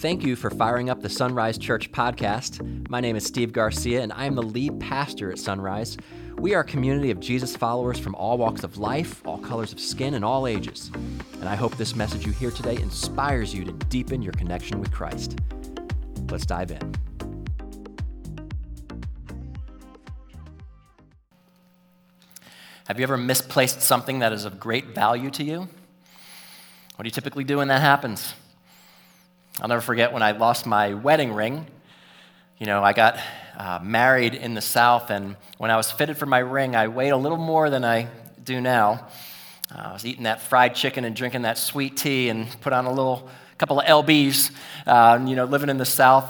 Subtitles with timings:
[0.00, 2.88] Thank you for firing up the Sunrise Church podcast.
[2.88, 5.98] My name is Steve Garcia, and I am the lead pastor at Sunrise.
[6.38, 9.78] We are a community of Jesus followers from all walks of life, all colors of
[9.78, 10.90] skin, and all ages.
[11.34, 14.90] And I hope this message you hear today inspires you to deepen your connection with
[14.90, 15.38] Christ.
[16.30, 16.94] Let's dive in.
[22.86, 25.68] Have you ever misplaced something that is of great value to you?
[26.96, 28.32] What do you typically do when that happens?
[29.60, 31.66] I'll never forget when I lost my wedding ring.
[32.56, 33.20] You know, I got
[33.58, 37.10] uh, married in the South, and when I was fitted for my ring, I weighed
[37.10, 38.08] a little more than I
[38.42, 39.06] do now.
[39.70, 42.86] Uh, I was eating that fried chicken and drinking that sweet tea and put on
[42.86, 43.28] a little
[43.58, 44.50] couple of LBs.
[44.86, 46.24] Uh, you know, living in the South,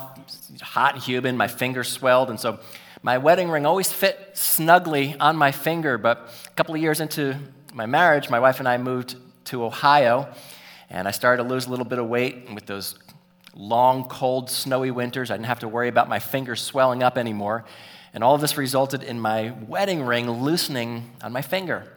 [0.61, 2.59] hot and humid, my fingers swelled, and so
[3.01, 5.99] my wedding ring always fit snugly on my finger.
[5.99, 7.39] But a couple of years into
[7.73, 10.27] my marriage, my wife and I moved to Ohio,
[10.91, 12.99] and I started to lose a little bit of weight with those
[13.55, 15.31] long, cold, snowy winters.
[15.31, 17.65] I didn't have to worry about my fingers swelling up anymore.
[18.13, 21.93] And all of this resulted in my wedding ring loosening on my finger.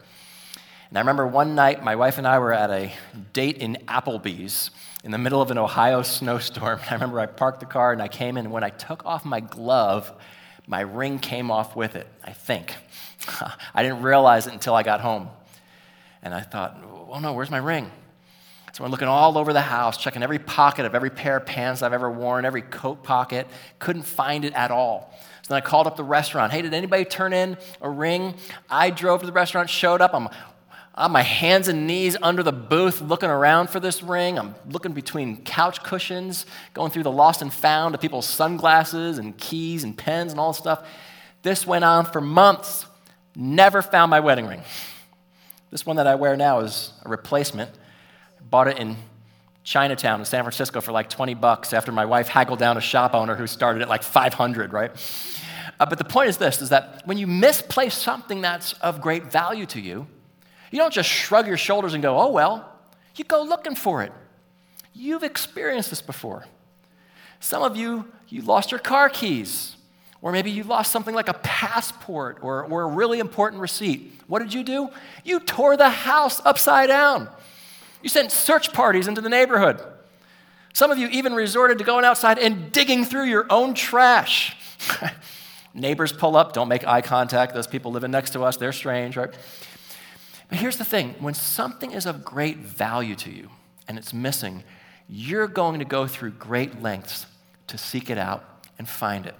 [0.88, 2.92] And I remember one night, my wife and I were at a
[3.32, 4.70] date in Applebee's
[5.02, 6.78] in the middle of an Ohio snowstorm.
[6.90, 9.24] I remember I parked the car and I came in, and when I took off
[9.24, 10.12] my glove,
[10.66, 12.74] my ring came off with it, I think.
[13.74, 15.28] I didn't realize it until I got home.
[16.22, 16.80] And I thought,
[17.10, 17.90] oh no, where's my ring?
[18.74, 21.80] So I'm looking all over the house, checking every pocket of every pair of pants
[21.80, 23.46] I've ever worn, every coat pocket.
[23.78, 25.16] Couldn't find it at all.
[25.42, 26.52] So then I called up the restaurant.
[26.52, 28.34] Hey, did anybody turn in a ring?
[28.68, 30.12] I drove to the restaurant, showed up.
[30.12, 30.28] I'm
[30.96, 34.40] on my hands and knees under the booth looking around for this ring.
[34.40, 39.38] I'm looking between couch cushions, going through the lost and found of people's sunglasses and
[39.38, 40.84] keys and pens and all this stuff.
[41.42, 42.86] This went on for months.
[43.36, 44.62] Never found my wedding ring.
[45.70, 47.70] This one that I wear now is a replacement.
[48.50, 48.96] Bought it in
[49.62, 53.14] Chinatown in San Francisco for like 20 bucks after my wife haggled down a shop
[53.14, 54.90] owner who started at like 500, right?
[55.80, 59.32] Uh, but the point is this is that when you misplace something that's of great
[59.32, 60.06] value to you,
[60.70, 62.70] you don't just shrug your shoulders and go, oh, well.
[63.16, 64.12] You go looking for it.
[64.92, 66.46] You've experienced this before.
[67.40, 69.76] Some of you, you lost your car keys,
[70.20, 74.20] or maybe you lost something like a passport or, or a really important receipt.
[74.26, 74.90] What did you do?
[75.24, 77.28] You tore the house upside down.
[78.04, 79.82] You sent search parties into the neighborhood.
[80.74, 84.54] Some of you even resorted to going outside and digging through your own trash.
[85.74, 87.54] Neighbors pull up, don't make eye contact.
[87.54, 89.34] Those people living next to us, they're strange, right?
[90.50, 93.48] But here's the thing when something is of great value to you
[93.88, 94.64] and it's missing,
[95.08, 97.24] you're going to go through great lengths
[97.68, 98.44] to seek it out
[98.78, 99.34] and find it.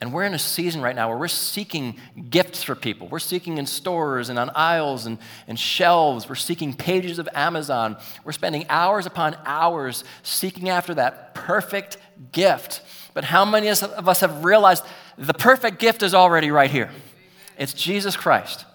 [0.00, 1.98] And we're in a season right now where we're seeking
[2.28, 3.08] gifts for people.
[3.08, 6.28] We're seeking in stores and on aisles and, and shelves.
[6.28, 7.96] We're seeking pages of Amazon.
[8.22, 11.96] We're spending hours upon hours seeking after that perfect
[12.32, 12.82] gift.
[13.14, 14.84] But how many of us have realized
[15.16, 16.90] the perfect gift is already right here?
[17.58, 18.66] It's Jesus Christ.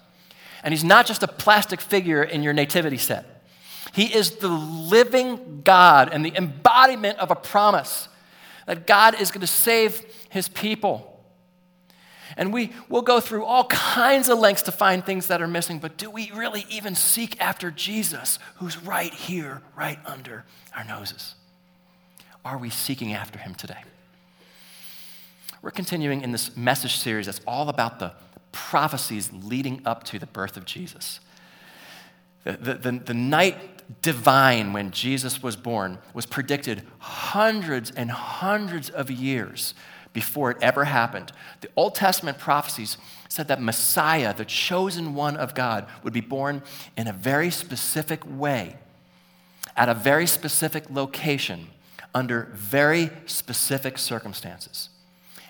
[0.64, 3.44] And he's not just a plastic figure in your nativity set,
[3.92, 8.08] he is the living God and the embodiment of a promise
[8.66, 11.22] that God is going to save his people.
[12.38, 15.78] And we will go through all kinds of lengths to find things that are missing,
[15.78, 21.34] but do we really even seek after Jesus, who's right here, right under our noses?
[22.46, 23.84] Are we seeking after him today?
[25.60, 28.14] We're continuing in this message series that's all about the
[28.52, 31.20] prophecies leading up to the birth of Jesus.
[32.44, 33.56] The, the, the, the, night
[34.00, 39.74] divine when Jesus was born was predicted hundreds and hundreds of years
[40.12, 41.32] before it ever happened.
[41.60, 42.96] The Old Testament prophecies
[43.28, 46.62] said that Messiah, the chosen one of God, would be born
[46.96, 48.76] in a very specific way,
[49.76, 51.68] at a very specific location,
[52.14, 54.90] under very specific circumstances.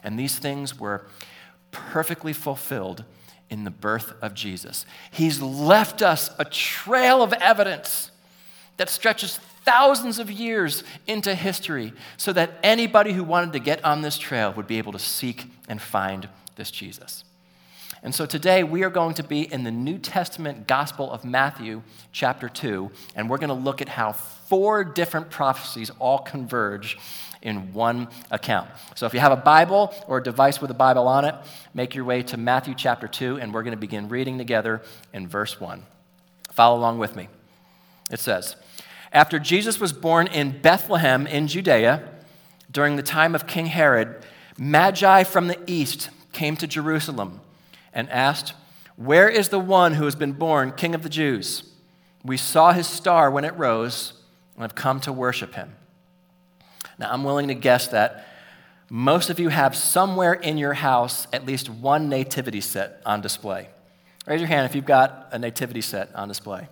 [0.04, 1.06] And these things were
[1.72, 3.04] perfectly fulfilled
[3.50, 4.86] in the birth of Jesus.
[5.10, 8.10] He's left us a trail of evidence
[8.76, 14.02] that stretches thousands of years into history so that anybody who wanted to get on
[14.02, 17.24] this trail would be able to seek and find this Jesus.
[18.04, 21.82] And so today we are going to be in the New Testament Gospel of Matthew,
[22.10, 26.98] chapter 2, and we're going to look at how four different prophecies all converge
[27.42, 28.68] in one account.
[28.96, 31.34] So if you have a Bible or a device with a Bible on it,
[31.74, 34.82] make your way to Matthew chapter 2, and we're going to begin reading together
[35.12, 35.84] in verse 1.
[36.52, 37.28] Follow along with me.
[38.10, 38.56] It says,
[39.12, 42.08] after Jesus was born in Bethlehem in Judea,
[42.70, 44.24] during the time of King Herod,
[44.58, 47.40] Magi from the east came to Jerusalem
[47.92, 48.54] and asked,
[48.96, 51.64] Where is the one who has been born King of the Jews?
[52.24, 54.14] We saw his star when it rose
[54.54, 55.74] and have come to worship him.
[56.98, 58.26] Now, I'm willing to guess that
[58.88, 63.68] most of you have somewhere in your house at least one nativity set on display.
[64.26, 66.68] Raise your hand if you've got a nativity set on display.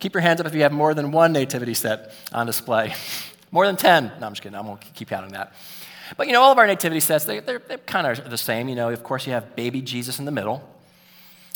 [0.00, 2.94] Keep your hands up if you have more than one nativity set on display.
[3.50, 4.12] more than 10.
[4.18, 4.56] No, I'm just kidding.
[4.56, 5.52] I won't keep counting that.
[6.16, 8.68] But you know, all of our nativity sets, they, they're, they're kind of the same.
[8.68, 10.68] You know, of course, you have baby Jesus in the middle,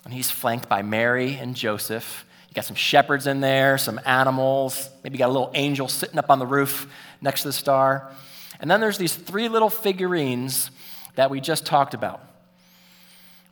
[0.04, 2.24] and he's flanked by Mary and Joseph.
[2.48, 4.88] You got some shepherds in there, some animals.
[5.02, 6.88] Maybe you got a little angel sitting up on the roof
[7.20, 8.12] next to the star.
[8.60, 10.70] And then there's these three little figurines
[11.16, 12.20] that we just talked about.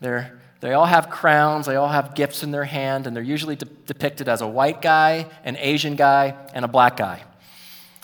[0.01, 3.57] They're, they all have crowns, they all have gifts in their hand, and they're usually
[3.57, 7.25] de- depicted as a white guy, an Asian guy, and a black guy.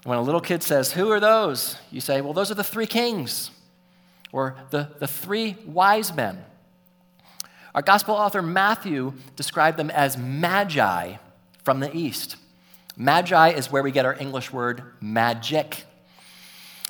[0.03, 1.77] When a little kid says, Who are those?
[1.93, 3.53] You say, Well, those are the three kings,
[4.33, 6.45] or the, the three wise men.
[7.77, 11.15] Our gospel author Matthew described them as magi
[11.63, 12.35] from the east.
[12.97, 15.85] Magi is where we get our English word magic.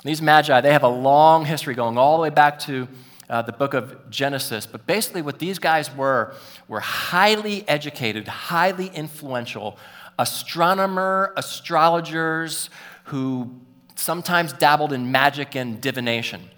[0.03, 2.87] These magi, they have a long history going all the way back to
[3.29, 4.65] uh, the book of Genesis.
[4.65, 6.33] But basically, what these guys were
[6.67, 9.77] were highly educated, highly influential
[10.17, 12.69] astronomer, astrologers
[13.05, 13.55] who
[13.95, 16.49] sometimes dabbled in magic and divination.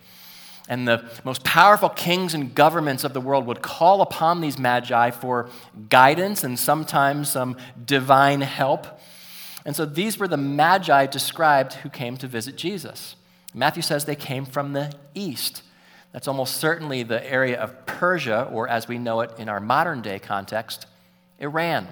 [0.67, 5.11] And the most powerful kings and governments of the world would call upon these magi
[5.11, 5.49] for
[5.89, 8.87] guidance and sometimes some divine help.
[9.65, 13.15] And so these were the magi described who came to visit Jesus.
[13.53, 15.61] Matthew says they came from the east.
[16.11, 20.01] That's almost certainly the area of Persia, or as we know it in our modern
[20.01, 20.85] day context,
[21.39, 21.87] Iran.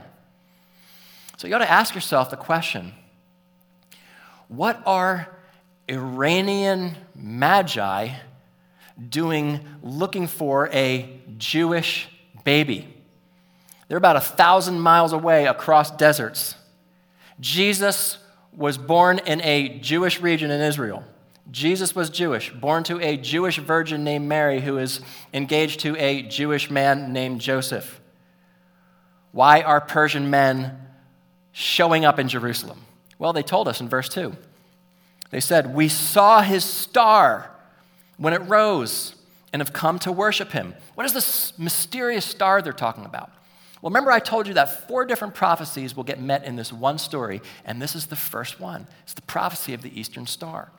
[1.37, 2.93] So you ought to ask yourself the question
[4.49, 5.29] what are
[5.87, 8.09] Iranian magi
[9.09, 12.09] doing looking for a Jewish
[12.43, 12.93] baby?
[13.87, 16.55] They're about a thousand miles away across deserts.
[17.39, 18.17] Jesus
[18.51, 21.03] was born in a Jewish region in Israel.
[21.51, 25.01] Jesus was Jewish, born to a Jewish virgin named Mary, who is
[25.33, 27.99] engaged to a Jewish man named Joseph.
[29.31, 30.77] Why are Persian men
[31.51, 32.81] showing up in Jerusalem?
[33.17, 34.35] Well, they told us in verse 2.
[35.31, 37.51] They said, We saw his star
[38.17, 39.15] when it rose
[39.51, 40.75] and have come to worship him.
[40.95, 43.31] What is this mysterious star they're talking about?
[43.81, 46.97] Well, remember, I told you that four different prophecies will get met in this one
[46.97, 48.87] story, and this is the first one.
[49.03, 50.71] It's the prophecy of the Eastern Star.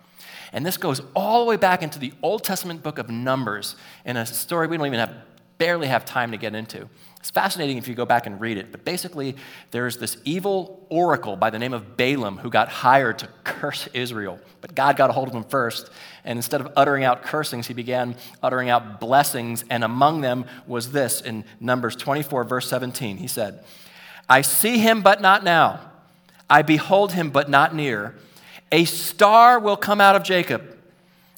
[0.52, 4.16] And this goes all the way back into the Old Testament book of Numbers in
[4.16, 5.14] a story we don't even have,
[5.58, 6.88] barely have time to get into.
[7.20, 9.36] It's fascinating if you go back and read it, but basically,
[9.72, 14.40] there's this evil oracle by the name of Balaam who got hired to curse Israel.
[14.62, 15.90] But God got a hold of him first,
[16.24, 20.92] and instead of uttering out cursings, he began uttering out blessings, and among them was
[20.92, 23.18] this in Numbers 24, verse 17.
[23.18, 23.62] He said,
[24.26, 25.80] I see him, but not now.
[26.48, 28.14] I behold him, but not near.
[28.72, 30.76] A star will come out of Jacob,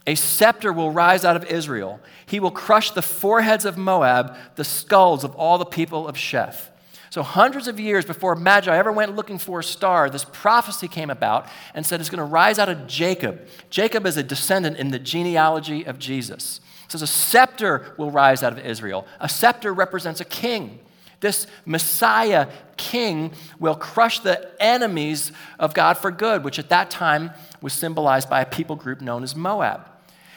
[0.06, 2.00] a scepter will rise out of Israel.
[2.26, 6.69] He will crush the foreheads of Moab, the skulls of all the people of Sheth.
[7.11, 11.11] So, hundreds of years before Magi ever went looking for a star, this prophecy came
[11.11, 13.46] about and said it's going to rise out of Jacob.
[13.69, 16.61] Jacob is a descendant in the genealogy of Jesus.
[16.87, 19.06] It says a scepter will rise out of Israel.
[19.20, 20.81] A scepter represents a king.
[21.22, 27.30] This Messiah king will crush the enemies of God for good, which at that time
[27.61, 29.87] was symbolized by a people group known as Moab.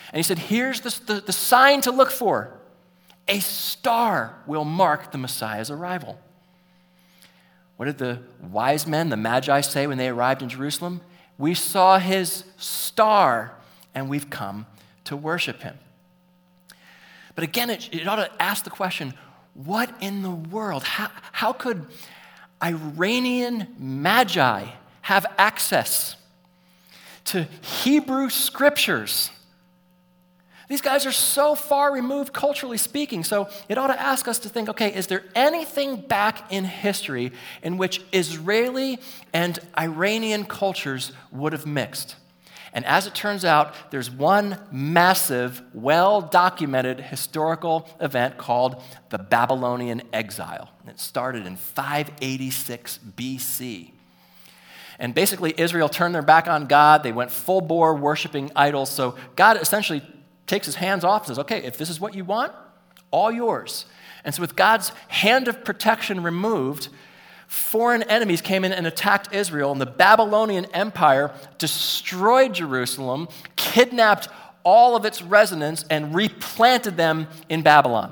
[0.10, 2.53] And he said, Here's the, the, the sign to look for
[3.27, 6.19] a star will mark the Messiah's arrival.
[7.77, 11.01] What did the wise men, the Magi, say when they arrived in Jerusalem?
[11.39, 13.55] We saw his star
[13.95, 14.67] and we've come
[15.05, 15.79] to worship him.
[17.33, 19.15] But again, it, it ought to ask the question
[19.55, 20.83] what in the world?
[20.83, 21.85] How, how could
[22.63, 24.67] Iranian magi
[25.01, 26.15] have access
[27.25, 29.31] to Hebrew scriptures?
[30.67, 34.50] These guys are so far removed culturally speaking, so it ought to ask us to
[34.50, 37.31] think okay, is there anything back in history
[37.63, 39.00] in which Israeli
[39.31, 42.15] and Iranian cultures would have mixed?
[42.75, 50.03] And as it turns out, there's one massive, well documented historical event called the Babylonian
[50.12, 50.70] exile.
[50.86, 53.91] It started in 586 BC.
[55.00, 57.01] And basically, Israel turned their back on God.
[57.01, 58.89] They went full bore worshiping idols.
[58.91, 60.01] So God essentially
[60.46, 62.51] takes his hands off and says, okay, if this is what you want,
[63.10, 63.86] all yours.
[64.25, 66.89] And so, with God's hand of protection removed,
[67.55, 74.27] foreign enemies came in and attacked Israel, and the Babylonian Empire destroyed Jerusalem, kidnapped
[74.63, 78.12] all of its residents, and replanted them in Babylon.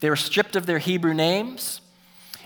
[0.00, 1.82] They were stripped of their Hebrew names,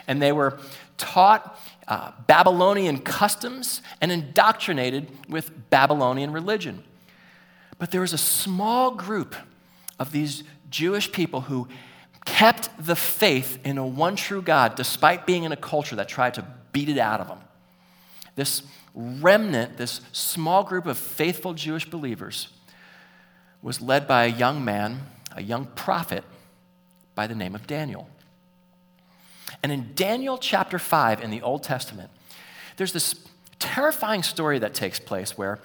[0.08, 0.58] and they were
[0.96, 1.56] taught
[1.87, 6.82] uh, Babylonian customs and indoctrinated with Babylonian religion.
[7.78, 9.37] But there was a small group
[10.00, 11.68] of these Jewish people who
[12.28, 16.35] kept the faith in a one true God despite being in a culture that tried
[16.35, 17.38] to beat it out of them.
[18.37, 18.62] This
[18.94, 22.49] remnant, this small group of faithful Jewish believers,
[23.62, 25.00] was led by a young man,
[25.35, 26.23] a young prophet
[27.14, 28.08] by the name of Daniel.
[29.62, 32.11] And in Daniel chapter 5 in the Old Testament,
[32.76, 33.14] there's this
[33.58, 35.58] terrifying story that takes place where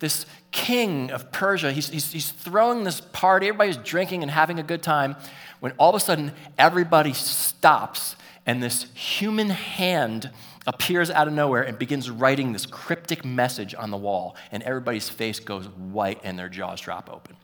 [0.00, 4.62] this king of Persia, he's, he's, he's throwing this party, everybody's drinking and having a
[4.62, 5.14] good time,
[5.60, 8.16] when all of a sudden everybody stops
[8.46, 10.30] and this human hand
[10.66, 15.08] appears out of nowhere and begins writing this cryptic message on the wall, and everybody's
[15.08, 17.36] face goes white and their jaws drop open.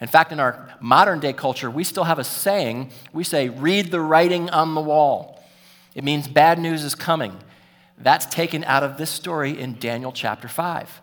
[0.00, 3.90] In fact, in our modern day culture, we still have a saying we say, read
[3.90, 5.42] the writing on the wall.
[5.94, 7.36] It means bad news is coming.
[7.96, 11.00] That's taken out of this story in Daniel chapter 5.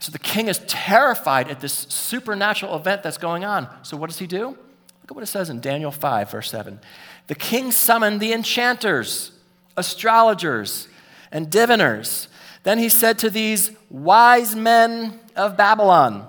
[0.00, 3.68] So the king is terrified at this supernatural event that's going on.
[3.82, 4.48] So what does he do?
[4.48, 6.80] Look at what it says in Daniel 5, verse 7.
[7.26, 9.32] The king summoned the enchanters,
[9.76, 10.88] astrologers,
[11.30, 12.28] and diviners.
[12.62, 16.26] Then he said to these wise men of Babylon,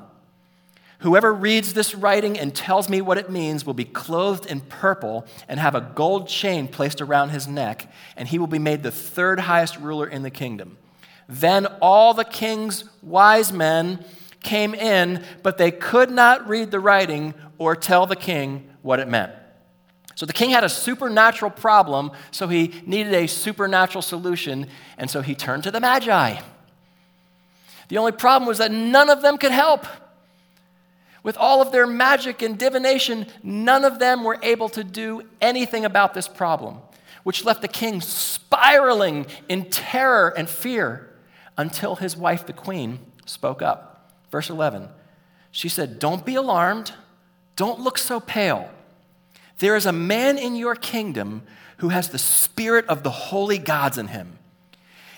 [1.00, 5.26] Whoever reads this writing and tells me what it means will be clothed in purple
[5.48, 8.92] and have a gold chain placed around his neck, and he will be made the
[8.92, 10.78] third highest ruler in the kingdom.
[11.32, 14.04] Then all the king's wise men
[14.44, 19.08] came in, but they could not read the writing or tell the king what it
[19.08, 19.32] meant.
[20.16, 25.22] So the king had a supernatural problem, so he needed a supernatural solution, and so
[25.22, 26.42] he turned to the Magi.
[27.88, 29.86] The only problem was that none of them could help.
[31.24, 35.86] With all of their magic and divination, none of them were able to do anything
[35.86, 36.80] about this problem,
[37.24, 41.08] which left the king spiraling in terror and fear
[41.58, 44.14] until his wife, the queen, spoke up.
[44.32, 44.90] Verse 11
[45.52, 46.94] She said, Don't be alarmed,
[47.56, 48.70] don't look so pale.
[49.60, 51.44] There is a man in your kingdom
[51.78, 54.40] who has the spirit of the holy gods in him.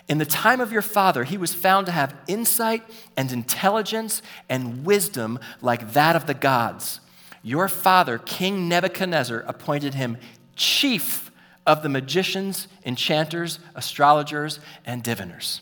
[0.10, 2.84] In the time of your father, he was found to have insight
[3.16, 7.00] and intelligence and wisdom like that of the gods.
[7.42, 10.18] Your father, King Nebuchadnezzar, appointed him
[10.56, 11.32] chief
[11.66, 15.62] of the magicians, enchanters, astrologers, and diviners.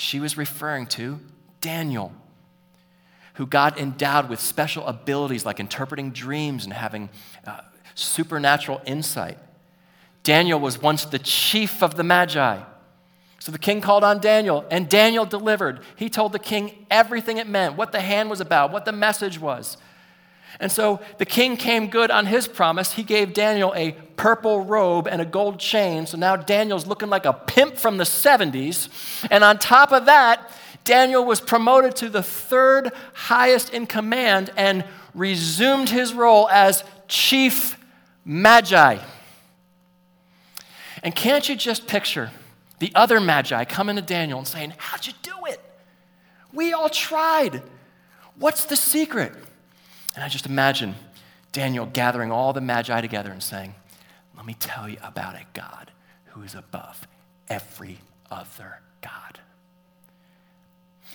[0.00, 1.20] She was referring to
[1.60, 2.14] Daniel,
[3.34, 7.10] who God endowed with special abilities like interpreting dreams and having
[7.46, 7.60] uh,
[7.94, 9.36] supernatural insight.
[10.22, 12.62] Daniel was once the chief of the Magi.
[13.40, 15.80] So the king called on Daniel, and Daniel delivered.
[15.96, 19.38] He told the king everything it meant, what the hand was about, what the message
[19.38, 19.76] was.
[20.58, 22.92] And so the king came good on his promise.
[22.92, 26.06] He gave Daniel a purple robe and a gold chain.
[26.06, 28.88] So now Daniel's looking like a pimp from the 70s.
[29.30, 30.50] And on top of that,
[30.84, 37.78] Daniel was promoted to the third highest in command and resumed his role as chief
[38.24, 38.98] magi.
[41.02, 42.30] And can't you just picture
[42.78, 45.60] the other magi coming to Daniel and saying, How'd you do it?
[46.52, 47.62] We all tried.
[48.36, 49.32] What's the secret?
[50.14, 50.94] And I just imagine
[51.52, 53.74] Daniel gathering all the magi together and saying,
[54.36, 55.90] Let me tell you about a God
[56.26, 57.06] who is above
[57.48, 57.98] every
[58.30, 59.40] other God.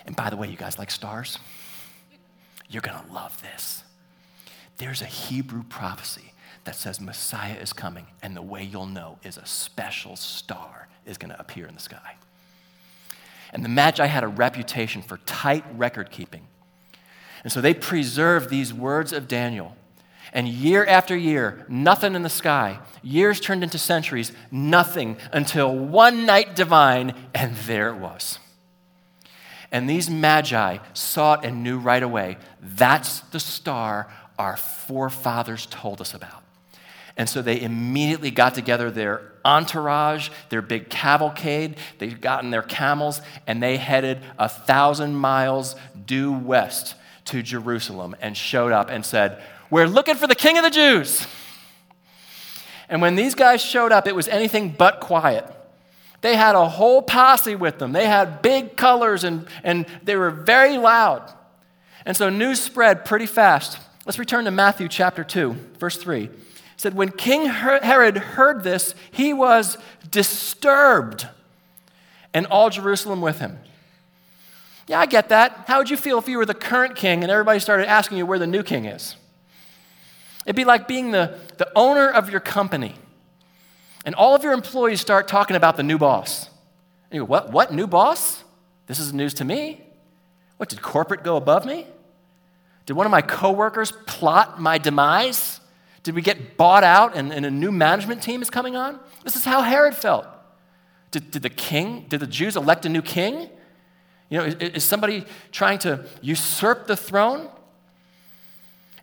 [0.05, 1.39] And by the way, you guys like stars?
[2.69, 3.83] You're going to love this.
[4.77, 6.33] There's a Hebrew prophecy
[6.65, 11.17] that says Messiah is coming, and the way you'll know is a special star is
[11.17, 12.15] going to appear in the sky.
[13.53, 16.47] And the Magi had a reputation for tight record keeping.
[17.45, 19.77] And so they preserved these words of Daniel.
[20.33, 22.79] And year after year, nothing in the sky.
[23.03, 28.39] Years turned into centuries, nothing until one night divine, and there it was.
[29.71, 36.01] And these magi saw it and knew right away that's the star our forefathers told
[36.01, 36.41] us about.
[37.15, 41.77] And so they immediately got together their entourage, their big cavalcade.
[41.99, 45.75] they'd gotten their camels and they headed a thousand miles
[46.07, 50.63] due west to Jerusalem and showed up and said, We're looking for the king of
[50.63, 51.25] the Jews.
[52.87, 55.45] And when these guys showed up, it was anything but quiet.
[56.21, 57.91] They had a whole posse with them.
[57.91, 61.31] They had big colors and, and they were very loud.
[62.05, 63.79] And so news spread pretty fast.
[64.05, 66.31] Let's return to Matthew chapter 2, verse 3 It
[66.77, 69.77] said, When King Herod heard this, he was
[70.09, 71.27] disturbed,
[72.33, 73.57] and all Jerusalem with him.
[74.87, 75.65] Yeah, I get that.
[75.67, 78.25] How would you feel if you were the current king and everybody started asking you
[78.25, 79.15] where the new king is?
[80.45, 82.95] It'd be like being the, the owner of your company,
[84.05, 86.49] and all of your employees start talking about the new boss.
[87.09, 87.51] And you go, What?
[87.51, 87.73] What?
[87.73, 88.43] New boss?
[88.85, 89.81] This is news to me.
[90.57, 91.87] What, did corporate go above me?
[92.85, 95.59] Did one of my coworkers plot my demise?
[96.03, 98.99] Did we get bought out and, and a new management team is coming on?
[99.23, 100.27] This is how Herod felt.
[101.09, 103.49] Did, did the king, did the Jews elect a new king?
[104.29, 107.49] You know, is, is somebody trying to usurp the throne?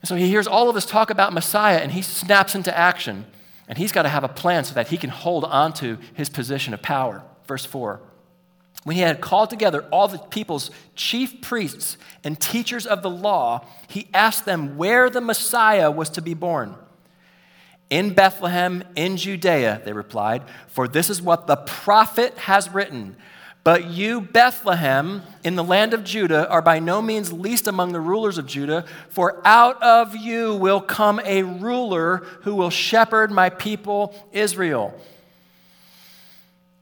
[0.00, 3.26] And so he hears all of this talk about Messiah and he snaps into action.
[3.68, 6.28] And he's got to have a plan so that he can hold on to his
[6.28, 7.22] position of power.
[7.46, 8.00] Verse 4
[8.84, 13.64] when he had called together all the people's chief priests and teachers of the law,
[13.86, 16.74] he asked them where the Messiah was to be born.
[17.90, 23.16] In Bethlehem, in Judea, they replied, for this is what the prophet has written.
[23.64, 28.00] But you, Bethlehem, in the land of Judah, are by no means least among the
[28.00, 33.50] rulers of Judah, for out of you will come a ruler who will shepherd my
[33.50, 35.00] people Israel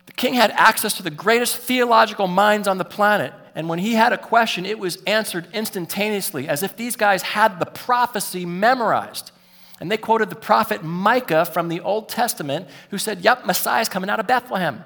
[0.06, 3.34] The king had access to the greatest theological minds on the planet.
[3.54, 7.58] And when he had a question, it was answered instantaneously, as if these guys had
[7.58, 9.32] the prophecy memorized.
[9.80, 14.08] And they quoted the prophet Micah from the Old Testament, who said, Yep, Messiah's coming
[14.08, 14.84] out of Bethlehem.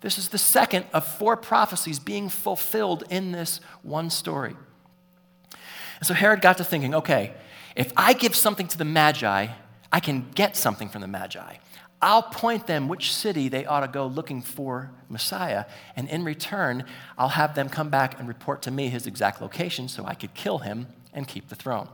[0.00, 4.54] This is the second of four prophecies being fulfilled in this one story.
[5.98, 7.34] And so Herod got to thinking okay,
[7.74, 9.48] if I give something to the Magi,
[9.92, 11.56] I can get something from the Magi.
[12.00, 15.64] I'll point them which city they ought to go looking for Messiah.
[15.96, 16.84] And in return,
[17.16, 20.32] I'll have them come back and report to me his exact location so I could
[20.34, 21.88] kill him and keep the throne.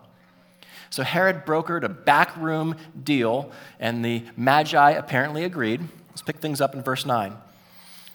[0.90, 5.80] So Herod brokered a backroom deal, and the Magi apparently agreed.
[6.10, 7.34] Let's pick things up in verse 9.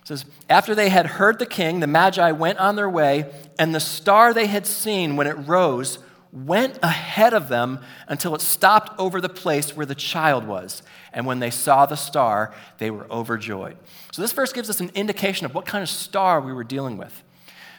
[0.09, 3.79] Says, After they had heard the king, the Magi went on their way, and the
[3.79, 5.99] star they had seen when it rose
[6.31, 10.81] went ahead of them until it stopped over the place where the child was.
[11.13, 13.77] And when they saw the star, they were overjoyed.
[14.11, 16.97] So, this verse gives us an indication of what kind of star we were dealing
[16.97, 17.21] with.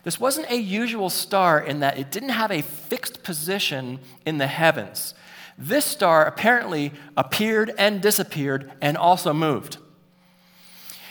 [0.04, 4.46] This wasn't a usual star in that it didn't have a fixed position in the
[4.46, 5.14] heavens.
[5.58, 9.78] This star apparently appeared and disappeared and also moved.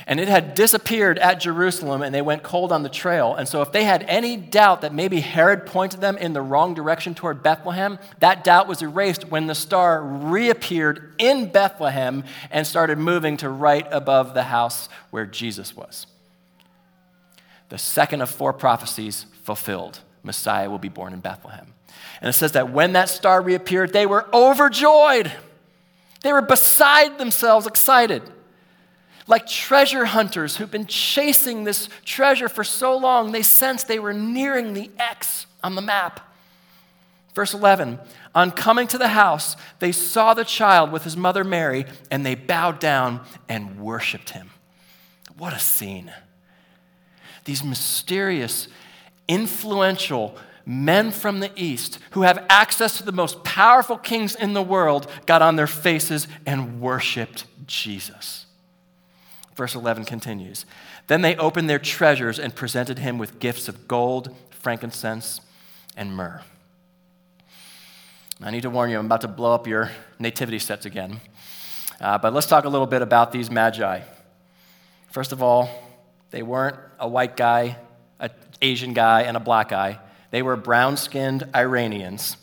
[0.10, 3.36] And it had disappeared at Jerusalem, and they went cold on the trail.
[3.36, 6.74] And so, if they had any doubt that maybe Herod pointed them in the wrong
[6.74, 12.98] direction toward Bethlehem, that doubt was erased when the star reappeared in Bethlehem and started
[12.98, 16.08] moving to right above the house where Jesus was.
[17.70, 21.76] The second of four prophecies fulfilled Messiah will be born in Bethlehem.
[22.20, 25.32] And it says that when that star reappeared, they were overjoyed.
[26.24, 28.24] They were beside themselves, excited
[29.30, 34.12] like treasure hunters who've been chasing this treasure for so long, they sensed they were
[34.12, 36.20] nearing the X on the map.
[37.36, 38.00] Verse 11
[38.34, 42.34] On coming to the house, they saw the child with his mother Mary, and they
[42.34, 44.50] bowed down and worshiped him.
[45.38, 46.12] What a scene!
[47.46, 48.68] These mysterious,
[49.28, 54.62] influential, men from the east who have access to the most powerful kings in the
[54.62, 58.48] world got on their faces and worshiped Jesus.
[59.60, 60.66] Verse 11 continues
[61.08, 65.42] Then they opened their treasures and presented him with gifts of gold, frankincense,
[65.98, 66.42] and myrrh.
[68.42, 71.20] I need to warn you, I'm about to blow up your nativity sets again.
[72.00, 74.00] Uh, but let's talk a little bit about these magi.
[75.12, 75.70] First of all,
[76.32, 77.76] they weren't a white guy,
[78.18, 78.30] an
[78.62, 80.00] Asian guy, and a black guy.
[80.32, 82.38] They were brown skinned Iranians.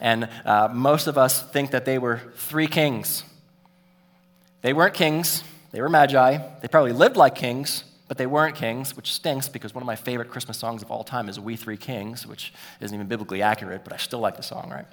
[0.00, 3.22] And uh, most of us think that they were three kings.
[4.62, 6.38] They weren't kings, they were magi.
[6.62, 9.96] They probably lived like kings, but they weren't kings, which stinks because one of my
[9.96, 13.82] favorite Christmas songs of all time is We Three Kings, which isn't even biblically accurate,
[13.82, 14.86] but I still like the song, right?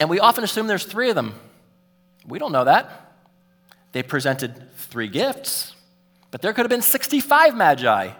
[0.00, 1.36] And we often assume there's three of them.
[2.26, 3.14] We don't know that.
[3.92, 5.76] They presented three gifts,
[6.32, 8.10] but there could have been 65 magi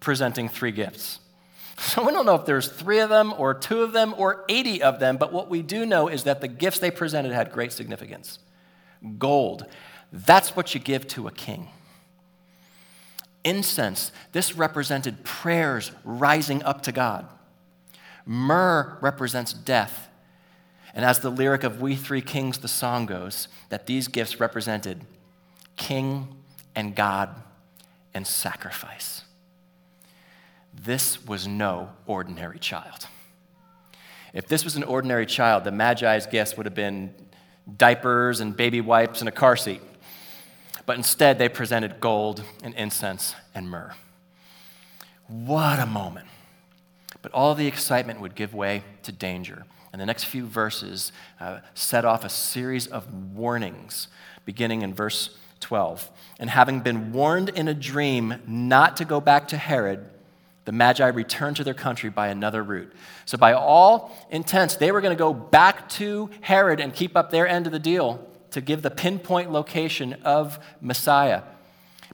[0.00, 1.20] presenting three gifts.
[1.76, 4.82] So we don't know if there's three of them or two of them or 80
[4.84, 7.72] of them, but what we do know is that the gifts they presented had great
[7.72, 8.38] significance.
[9.18, 9.66] Gold
[10.14, 11.70] that's what you give to a king.
[13.42, 17.26] Incense, this represented prayers rising up to God.
[18.24, 20.08] Myrrh represents death.
[20.94, 25.00] And as the lyric of We Three Kings, the song goes, that these gifts represented
[25.76, 26.28] king
[26.76, 27.30] and God
[28.14, 29.22] and sacrifice.
[30.72, 33.08] This was no ordinary child.
[34.32, 37.12] If this was an ordinary child, the Magi's gifts would have been
[37.76, 39.80] diapers and baby wipes and a car seat
[40.86, 43.94] but instead they presented gold and incense and myrrh.
[45.28, 46.26] What a moment.
[47.22, 49.64] But all the excitement would give way to danger.
[49.92, 54.08] And the next few verses uh, set off a series of warnings,
[54.44, 56.10] beginning in verse 12.
[56.38, 60.04] And having been warned in a dream not to go back to Herod,
[60.64, 62.92] the Magi returned to their country by another route.
[63.24, 67.30] So, by all intents, they were going to go back to Herod and keep up
[67.30, 71.42] their end of the deal to give the pinpoint location of Messiah.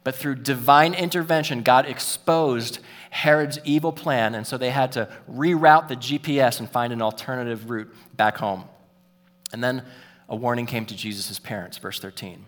[0.02, 5.88] But through divine intervention, God exposed Herod's evil plan, and so they had to reroute
[5.88, 8.64] the GPS and find an alternative route back home.
[9.52, 9.84] And then
[10.28, 12.46] a warning came to Jesus' parents, verse 13.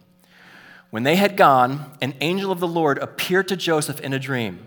[0.90, 4.66] When they had gone, an angel of the Lord appeared to Joseph in a dream.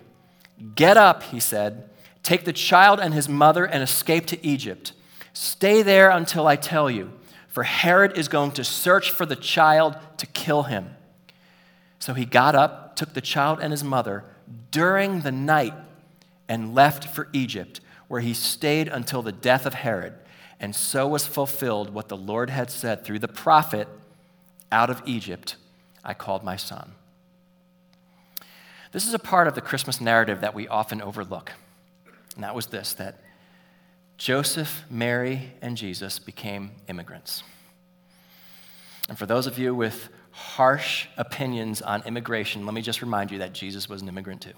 [0.76, 1.90] Get up, he said,
[2.24, 4.94] take the child and his mother and escape to Egypt.
[5.34, 7.12] Stay there until I tell you,
[7.56, 10.90] for Herod is going to search for the child to kill him.
[12.00, 14.26] So he got up, took the child and his mother
[14.72, 15.74] during the night,
[16.50, 20.16] and left for Egypt, where he stayed until the death of Herod.
[20.60, 23.88] And so was fulfilled what the Lord had said through the prophet
[24.70, 25.56] Out of Egypt
[26.04, 26.92] I called my son.
[28.92, 31.54] This is a part of the Christmas narrative that we often overlook.
[32.36, 33.22] And that was this that
[34.18, 37.44] Joseph, Mary, and Jesus became immigrants.
[39.10, 43.40] And for those of you with harsh opinions on immigration, let me just remind you
[43.40, 44.54] that Jesus was an immigrant too.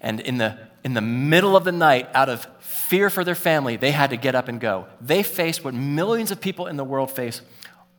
[0.00, 3.76] And in the, in the middle of the night, out of fear for their family,
[3.76, 4.86] they had to get up and go.
[5.00, 7.40] They faced what millions of people in the world face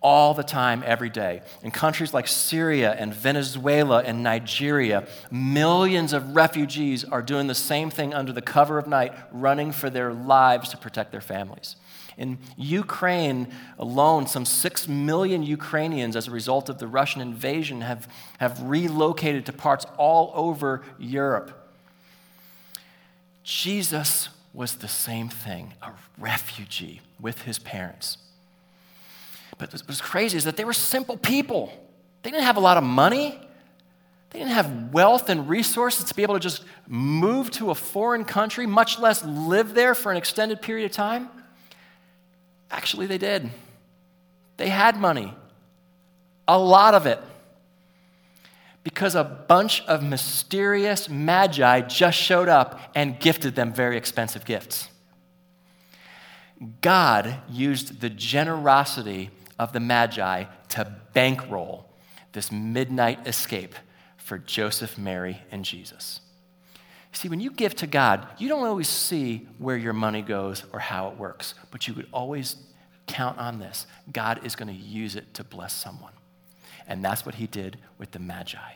[0.06, 1.42] all the time, every day.
[1.64, 7.90] In countries like Syria and Venezuela and Nigeria, millions of refugees are doing the same
[7.90, 11.76] thing under the cover of night, running for their lives to protect their families.
[12.20, 13.48] In Ukraine
[13.80, 19.48] alone, some 6 million Ukrainians, as a result of the Russian invasion, have, have relocated
[19.48, 21.74] to parts all over Europe.
[23.44, 28.20] Jesus was the same thing, a refugee with his parents.
[29.58, 31.72] But what was crazy is that they were simple people.
[32.24, 33.40] They didn't have a lot of money.
[34.32, 38.26] They didn't have wealth and resources to be able to just move to a foreign
[38.26, 41.30] country, much less live there for an extended period of time.
[42.70, 43.50] Actually, they did.
[44.58, 45.34] They had money,
[46.48, 47.20] a lot of it,
[48.84, 54.90] because a bunch of mysterious magi just showed up and gifted them very expensive gifts.
[56.82, 61.90] God used the generosity of the Magi to bankroll
[62.34, 63.76] this midnight escape
[64.18, 66.20] for Joseph, Mary, and Jesus.
[67.12, 70.80] See, when you give to God, you don't always see where your money goes or
[70.80, 72.58] how it works, but you could always
[73.08, 76.12] count on this God is going to use it to bless someone.
[76.88, 78.74] And that's what he did with the Magi.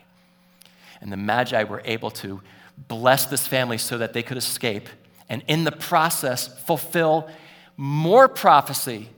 [1.00, 2.40] And the Magi were able to
[2.88, 4.88] bless this family so that they could escape,
[5.28, 7.28] and in the process, fulfill
[7.76, 9.10] more prophecy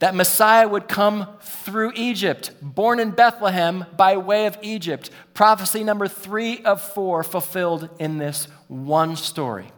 [0.00, 5.10] that Messiah would come through Egypt, born in Bethlehem by way of Egypt.
[5.34, 9.70] Prophecy number three of four fulfilled in this one story.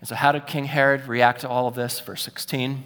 [0.00, 2.00] And so, how did King Herod react to all of this?
[2.00, 2.82] Verse 16.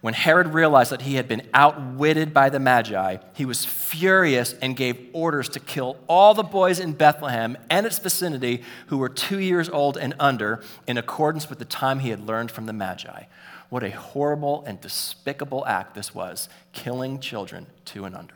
[0.00, 4.76] When Herod realized that he had been outwitted by the Magi, he was furious and
[4.76, 9.38] gave orders to kill all the boys in Bethlehem and its vicinity who were two
[9.38, 13.22] years old and under, in accordance with the time he had learned from the Magi.
[13.68, 18.34] What a horrible and despicable act this was, killing children two and under.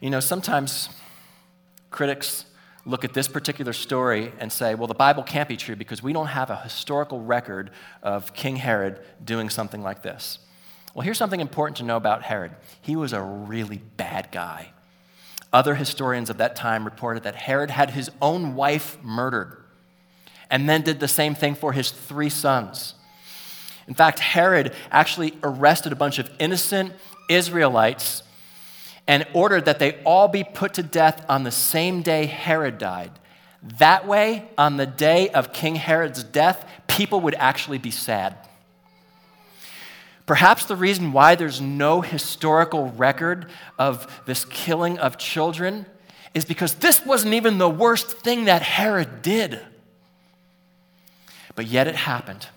[0.00, 0.88] You know, sometimes
[1.90, 2.44] critics
[2.86, 6.12] look at this particular story and say, well, the Bible can't be true because we
[6.12, 7.70] don't have a historical record
[8.02, 10.38] of King Herod doing something like this.
[10.92, 14.72] Well, here's something important to know about Herod he was a really bad guy.
[15.52, 19.63] Other historians of that time reported that Herod had his own wife murdered
[20.54, 22.94] and then did the same thing for his three sons.
[23.88, 26.92] In fact, Herod actually arrested a bunch of innocent
[27.28, 28.22] Israelites
[29.08, 33.10] and ordered that they all be put to death on the same day Herod died.
[33.78, 38.36] That way, on the day of King Herod's death, people would actually be sad.
[40.24, 45.86] Perhaps the reason why there's no historical record of this killing of children
[46.32, 49.60] is because this wasn't even the worst thing that Herod did.
[51.54, 52.48] But yet it happened.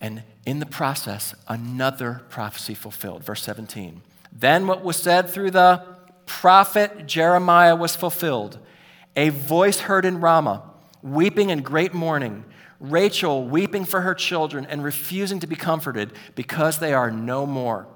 [0.00, 3.24] And in the process, another prophecy fulfilled.
[3.24, 4.02] Verse 17.
[4.32, 5.84] Then what was said through the
[6.26, 8.58] prophet Jeremiah was fulfilled.
[9.16, 10.62] A voice heard in Ramah,
[11.02, 12.44] weeping in great mourning,
[12.80, 17.86] Rachel weeping for her children and refusing to be comforted because they are no more.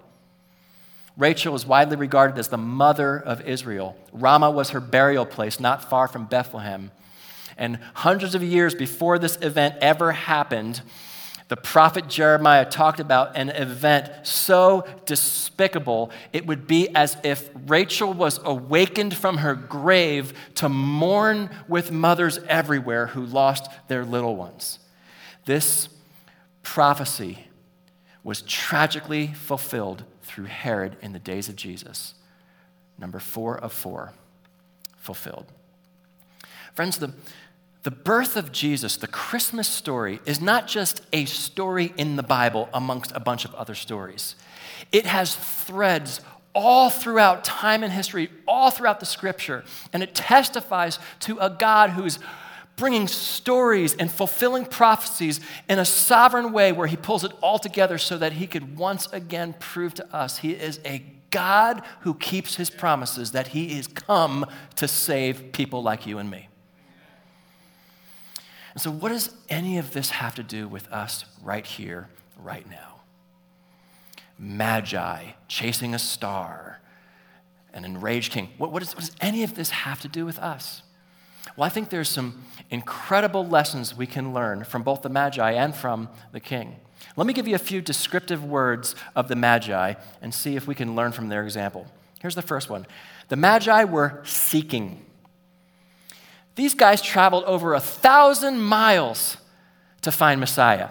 [1.17, 3.97] Rachel is widely regarded as the mother of Israel.
[4.13, 6.91] Ramah was her burial place, not far from Bethlehem.
[7.57, 10.83] And hundreds of years before this event ever happened,
[11.49, 18.15] The prophet Jeremiah talked about an event so despicable, it would be as if Rachel
[18.15, 24.79] was awakened from her grave to mourn with mothers everywhere who lost their little ones.
[25.45, 25.89] This
[26.63, 27.47] prophecy
[28.23, 32.15] was tragically fulfilled through Herod in the days of Jesus.
[32.99, 34.15] Number four of four,
[34.97, 35.53] fulfilled.
[36.75, 37.13] Friends, the,
[37.85, 42.69] the birth of Jesus, the Christmas story, is not just a story in the Bible
[42.75, 44.35] amongst a bunch of other stories.
[44.91, 46.21] It has threads
[46.53, 51.91] all throughout time and history, all throughout the scripture, and it testifies to a God
[51.91, 52.19] who's
[52.77, 57.99] bringing stories and fulfilling prophecies in a sovereign way where he pulls it all together
[57.99, 62.57] so that he could once again prove to us he is a God who keeps
[62.57, 66.49] his promises, that he is come to save people like you and me.
[68.75, 72.69] And so, what does any of this have to do with us right here, right
[72.69, 73.01] now?
[74.37, 76.81] Magi chasing a star,
[77.73, 78.49] an enraged king.
[78.59, 80.83] What, what, is, what does any of this have to do with us?
[81.57, 85.75] Well, I think there's some incredible lessons we can learn from both the Magi and
[85.75, 86.77] from the king.
[87.17, 90.75] Let me give you a few descriptive words of the Magi and see if we
[90.75, 91.87] can learn from their example.
[92.21, 92.87] Here's the first one
[93.29, 95.05] The Magi were seeking.
[96.55, 99.37] These guys traveled over a thousand miles
[100.03, 100.91] to find Messiah.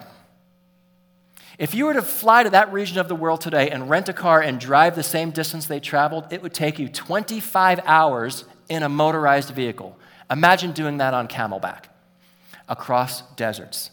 [1.58, 4.12] If you were to fly to that region of the world today and rent a
[4.12, 8.82] car and drive the same distance they traveled, it would take you 25 hours in
[8.82, 9.96] a motorized vehicle.
[10.30, 11.84] Imagine doing that on camelback
[12.68, 13.90] across deserts.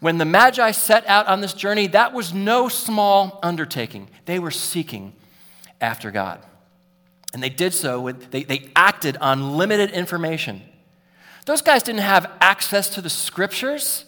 [0.00, 4.08] When the Magi set out on this journey, that was no small undertaking.
[4.24, 5.14] They were seeking
[5.80, 6.40] after God.
[7.34, 10.62] And they did so, with, they, they acted on limited information.
[11.46, 14.04] Those guys didn't have access to the scriptures.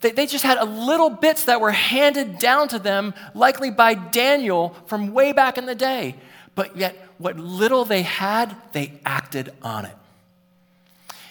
[0.00, 3.94] They, they just had a little bits that were handed down to them, likely by
[3.94, 6.14] Daniel from way back in the day.
[6.54, 9.96] But yet, what little they had, they acted on it.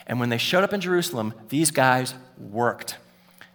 [0.06, 2.98] And when they showed up in Jerusalem, these guys worked.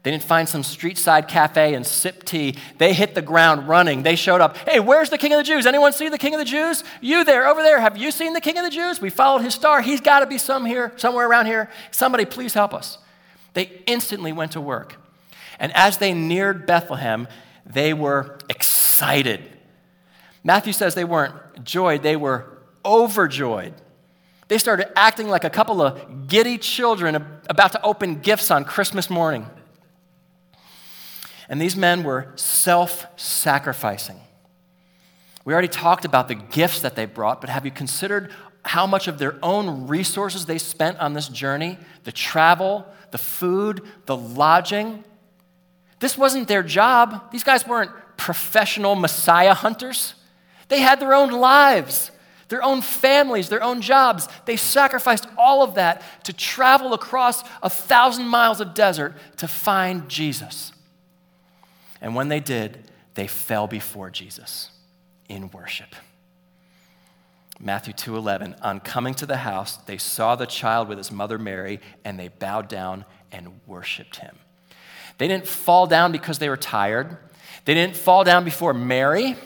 [0.03, 2.57] They didn't find some street side cafe and sip tea.
[2.79, 4.03] They hit the ground running.
[4.03, 4.57] They showed up.
[4.57, 5.65] Hey, where's the King of the Jews?
[5.65, 6.83] Anyone see the King of the Jews?
[7.01, 7.81] You there, over there.
[7.81, 9.01] Have you seen the King of the Jews?
[9.01, 9.81] We followed his star.
[9.81, 11.71] He's got to be some here, somewhere around here.
[11.93, 12.99] Somebody, please help us.
[13.55, 14.97] They instantly went to work.
[15.61, 17.29] And as they neared Bethlehem,
[17.65, 19.41] they were excited.
[20.43, 23.75] Matthew says they weren't joyed, they were overjoyed.
[24.49, 27.15] They started acting like a couple of giddy children
[27.49, 29.47] about to open gifts on Christmas morning.
[31.49, 34.21] And these men were self sacrificing.
[35.45, 38.31] We already talked about the gifts that they brought, but have you considered
[38.65, 41.79] how much of their own resources they spent on this journey?
[42.05, 45.05] The travel, the food, the lodging.
[45.99, 47.33] This wasn't their job.
[47.33, 50.15] These guys weren't professional Messiah hunters.
[50.69, 52.13] They had their own lives,
[52.49, 54.29] their own families, their own jobs.
[54.45, 60.09] They sacrificed all of that to travel across a thousand miles of desert to find
[60.09, 60.73] Jesus.
[62.03, 64.71] And when they did, they fell before Jesus
[65.29, 65.95] in worship.
[67.61, 71.81] Matthew 2:11 On coming to the house they saw the child with his mother Mary
[72.05, 74.37] and they bowed down and worshiped him.
[75.19, 77.17] They didn't fall down because they were tired.
[77.65, 79.37] They didn't fall down before Mary.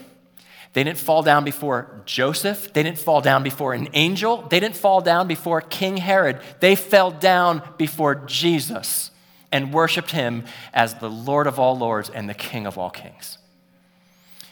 [0.73, 2.73] They didn't fall down before Joseph.
[2.73, 4.47] They didn't fall down before an angel.
[4.49, 6.41] They didn't fall down before King Herod.
[6.61, 9.11] They fell down before Jesus
[9.57, 13.39] and worshiped him as the Lord of all lords and the King of all kings.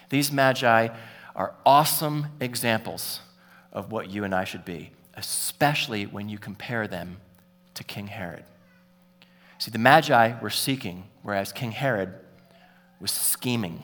[0.08, 0.88] These magi
[1.36, 3.20] are awesome examples
[3.70, 7.18] of what you and I should be, especially when you compare them
[7.74, 8.44] to King Herod.
[9.58, 12.14] See, the magi were seeking, whereas King Herod
[12.98, 13.82] was scheming.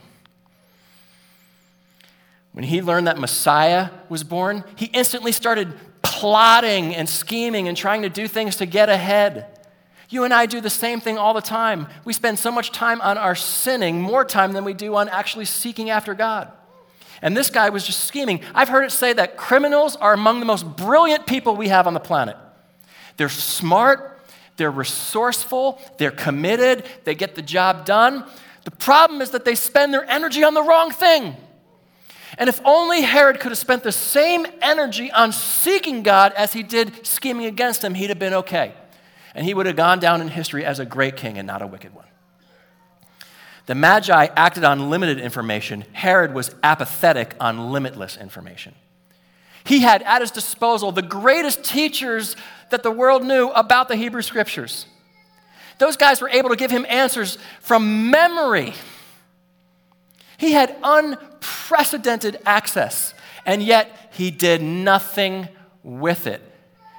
[2.52, 8.00] When he learned that Messiah was born, he instantly started plotting and scheming and trying
[8.02, 9.59] to do things to get ahead.
[10.10, 11.86] You and I do the same thing all the time.
[12.04, 15.44] We spend so much time on our sinning, more time than we do on actually
[15.44, 16.50] seeking after God.
[17.22, 18.40] And this guy was just scheming.
[18.52, 21.94] I've heard it say that criminals are among the most brilliant people we have on
[21.94, 22.36] the planet.
[23.18, 24.20] They're smart,
[24.56, 28.24] they're resourceful, they're committed, they get the job done.
[28.64, 31.36] The problem is that they spend their energy on the wrong thing.
[32.36, 36.64] And if only Herod could have spent the same energy on seeking God as he
[36.64, 38.74] did scheming against him, he'd have been okay
[39.34, 41.66] and he would have gone down in history as a great king and not a
[41.66, 42.06] wicked one.
[43.66, 48.74] The Magi acted on limited information, Herod was apathetic on limitless information.
[49.64, 52.34] He had at his disposal the greatest teachers
[52.70, 54.86] that the world knew about the Hebrew scriptures.
[55.78, 58.74] Those guys were able to give him answers from memory.
[60.36, 63.14] He had unprecedented access,
[63.46, 65.48] and yet he did nothing
[65.82, 66.42] with it.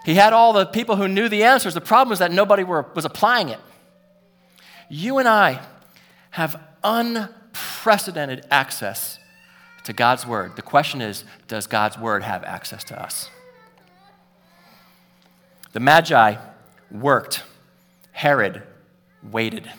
[0.04, 1.74] He had all the people who knew the answers.
[1.74, 3.60] The problem was that nobody were, was applying it.
[4.90, 5.62] You and I
[6.32, 9.20] have unprecedented access
[9.84, 10.56] to God's Word.
[10.56, 13.30] The question is does God's Word have access to us?
[15.74, 16.36] The Magi
[16.90, 17.44] worked,
[18.12, 18.64] Herod
[19.24, 19.72] waited.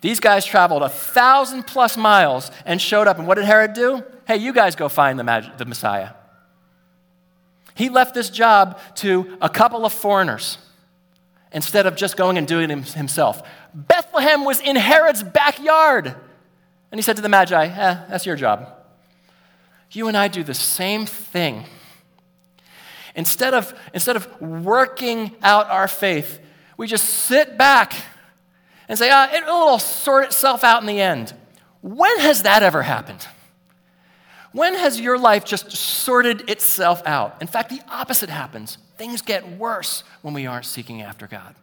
[0.00, 3.18] These guys traveled a thousand plus miles and showed up.
[3.18, 4.02] And what did Herod do?
[4.26, 6.10] Hey, you guys go find the, Mag- the Messiah.
[7.74, 10.58] He left this job to a couple of foreigners
[11.52, 13.42] instead of just going and doing it himself.
[13.74, 16.14] Bethlehem was in Herod's backyard.
[16.90, 18.72] And he said to the Magi, eh, that's your job.
[19.92, 21.64] You and I do the same thing.
[23.14, 26.40] Instead of, instead of working out our faith,
[26.76, 27.94] we just sit back
[28.88, 31.34] and say, ah, it'll sort itself out in the end.
[31.80, 33.26] When has that ever happened?
[34.52, 37.40] When has your life just sorted itself out?
[37.40, 38.78] In fact, the opposite happens.
[38.96, 41.54] Things get worse when we aren't seeking after God.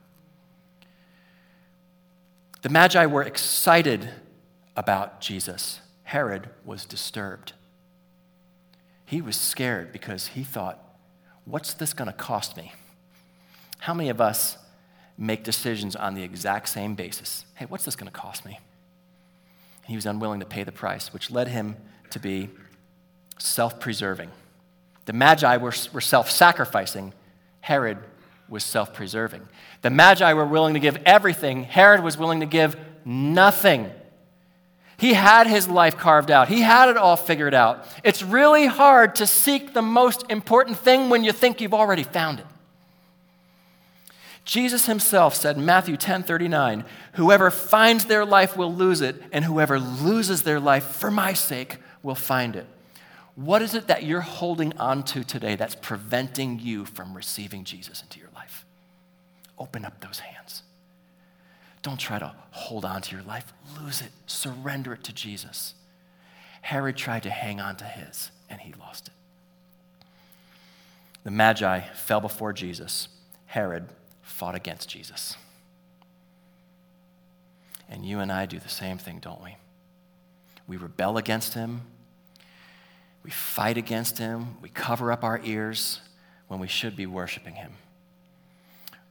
[2.61, 4.09] The Magi were excited
[4.75, 5.81] about Jesus.
[6.03, 7.53] Herod was disturbed.
[9.05, 10.81] He was scared because he thought,
[11.45, 12.73] what's this going to cost me?
[13.79, 14.57] How many of us
[15.17, 17.45] make decisions on the exact same basis?
[17.55, 18.59] Hey, what's this going to cost me?
[19.87, 21.77] he was unwilling to pay the price, which led him
[22.09, 22.49] to be
[23.37, 24.31] self preserving.
[25.05, 27.13] The Magi were, were self sacrificing,
[27.61, 27.97] Herod
[28.49, 29.47] was self preserving.
[29.81, 33.91] The Magi were willing to give everything, Herod was willing to give nothing.
[34.97, 36.47] He had his life carved out.
[36.47, 37.85] He had it all figured out.
[38.03, 42.39] It's really hard to seek the most important thing when you think you've already found
[42.39, 42.47] it.
[44.43, 49.45] Jesus himself said in Matthew 10 39, Whoever finds their life will lose it, and
[49.45, 52.65] whoever loses their life for my sake will find it.
[53.37, 58.01] What is it that you're holding on to today that's preventing you from receiving Jesus
[58.01, 58.65] into your life?
[59.59, 60.63] Open up those hands.
[61.83, 63.53] Don't try to hold on to your life.
[63.79, 64.09] Lose it.
[64.25, 65.75] Surrender it to Jesus.
[66.63, 69.13] Herod tried to hang on to his, and he lost it.
[71.23, 73.07] The Magi fell before Jesus.
[73.45, 73.85] Herod
[74.23, 75.37] fought against Jesus.
[77.87, 79.57] And you and I do the same thing, don't we?
[80.67, 81.81] We rebel against him.
[83.27, 84.55] We fight against him.
[84.61, 85.99] We cover up our ears
[86.47, 87.73] when we should be worshiping him.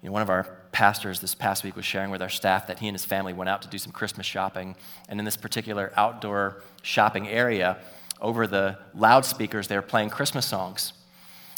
[0.00, 2.78] You know, one of our pastors this past week was sharing with our staff that
[2.78, 4.74] he and his family went out to do some Christmas shopping.
[5.10, 7.76] And in this particular outdoor shopping area,
[8.18, 10.94] over the loudspeakers, they were playing Christmas songs.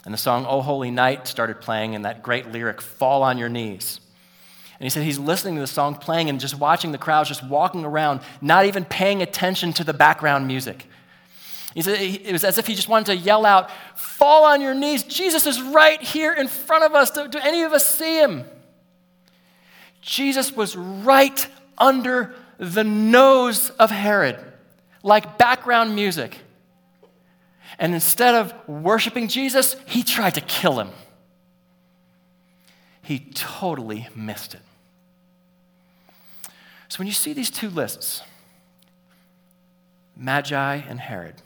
[0.05, 3.49] And the song Oh Holy Night started playing, and that great lyric, Fall on Your
[3.49, 4.01] Knees.
[4.81, 7.44] And he said he's listening to the song playing and just watching the crowds just
[7.44, 10.88] walking around, not even paying attention to the background music.
[11.79, 14.75] He said it was as if he just wanted to yell out, Fall on your
[14.75, 15.05] knees.
[15.05, 17.12] Jesus is right here in front of us.
[17.12, 18.45] Do, do any of us see him?
[20.01, 21.47] Jesus was right
[21.79, 24.41] under the nose of Herod,
[25.05, 26.41] like background music.
[27.79, 30.91] And instead of worshiping Jesus, he tried to kill him.
[33.03, 34.62] He totally missed it.
[36.88, 38.23] So when you see these two lists,
[40.17, 41.37] Magi and Herod,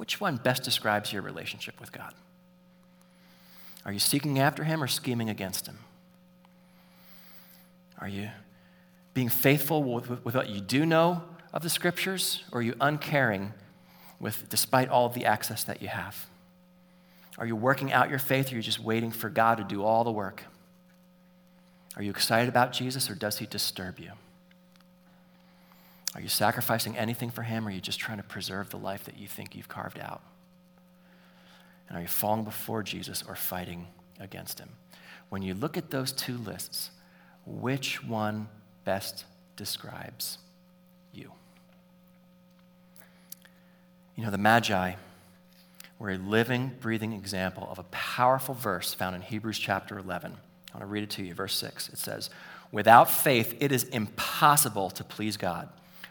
[0.00, 2.14] which one best describes your relationship with God?
[3.84, 5.76] Are you seeking after Him or scheming against Him?
[7.98, 8.30] Are you
[9.12, 13.52] being faithful with, with what you do know of the Scriptures, or are you uncaring
[14.18, 16.24] with, despite all the access that you have?
[17.36, 19.84] Are you working out your faith, or are you just waiting for God to do
[19.84, 20.44] all the work?
[21.96, 24.12] Are you excited about Jesus, or does He disturb you?
[26.14, 29.04] Are you sacrificing anything for Him, or are you just trying to preserve the life
[29.04, 30.22] that you think you've carved out?
[31.88, 33.86] And are you falling before Jesus or fighting
[34.18, 34.70] against Him?
[35.28, 36.90] When you look at those two lists,
[37.46, 38.48] which one
[38.84, 39.24] best
[39.56, 40.38] describes
[41.12, 41.30] you?
[44.16, 44.94] You know, the Magi
[45.98, 50.32] were a living, breathing example of a powerful verse found in Hebrews chapter 11.
[50.32, 51.88] I want to read it to you, verse 6.
[51.90, 52.30] It says,
[52.72, 55.68] Without faith, it is impossible to please God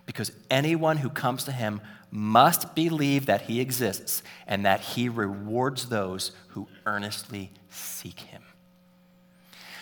[0.10, 5.90] because anyone who comes to him must believe that he exists and that he rewards
[5.90, 8.42] those who earnestly seek him.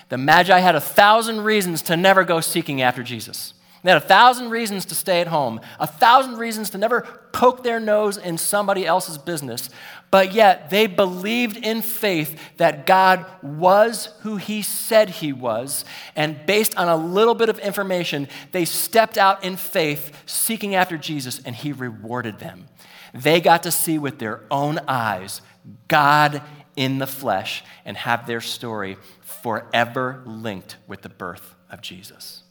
[0.10, 3.54] The Magi had a thousand reasons to never go seeking after Jesus.
[3.88, 7.64] They had a thousand reasons to stay at home, a thousand reasons to never poke
[7.64, 9.70] their nose in somebody else's business.
[10.12, 15.86] But yet they believed in faith that God was who he said he was.
[16.18, 20.98] And based on a little bit of information, they stepped out in faith, seeking after
[20.98, 22.68] Jesus, and he rewarded them.
[23.14, 25.42] They got to see with their own eyes
[25.88, 26.42] God
[26.76, 32.44] in the flesh and have their story forever linked with the birth of Jesus.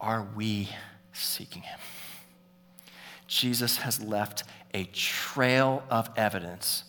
[0.00, 0.68] Are we
[1.12, 1.78] seeking him?
[3.26, 6.84] Jesus has left a trail of evidence,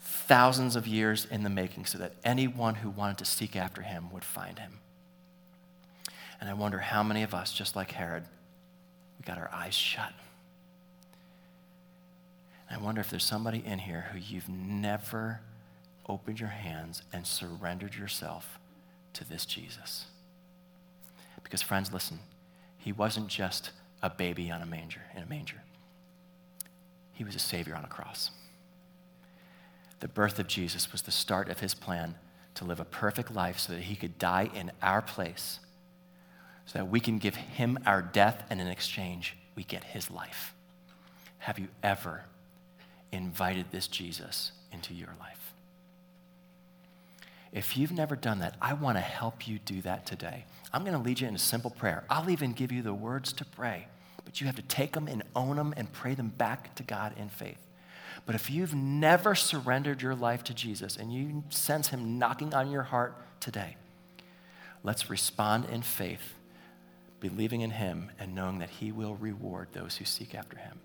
[0.00, 4.10] thousands of years in the making, so that anyone who wanted to seek after him
[4.12, 4.80] would find him.
[6.40, 8.24] And I wonder how many of us, just like Herod,
[9.18, 10.12] we got our eyes shut.
[12.68, 15.40] I wonder if there's somebody in here who you've never
[16.08, 18.58] opened your hands and surrendered yourself
[19.12, 20.06] to this Jesus.
[21.52, 22.18] Because, friends, listen,
[22.78, 23.72] he wasn't just
[24.02, 25.62] a baby on a manger, in a manger.
[27.12, 28.30] He was a Savior on a cross.
[30.00, 32.14] The birth of Jesus was the start of his plan
[32.54, 35.60] to live a perfect life so that he could die in our place,
[36.64, 40.54] so that we can give him our death, and in exchange, we get his life.
[41.36, 42.24] Have you ever
[43.12, 45.52] invited this Jesus into your life?
[47.52, 50.44] If you've never done that, I want to help you do that today.
[50.72, 52.04] I'm going to lead you in a simple prayer.
[52.08, 53.88] I'll even give you the words to pray.
[54.24, 57.12] But you have to take them and own them and pray them back to God
[57.18, 57.58] in faith.
[58.24, 62.70] But if you've never surrendered your life to Jesus and you sense Him knocking on
[62.70, 63.76] your heart today,
[64.82, 66.34] let's respond in faith,
[67.20, 70.78] believing in Him and knowing that He will reward those who seek after Him.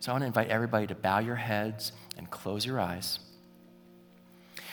[0.00, 3.18] So I want to invite everybody to bow your heads and close your eyes.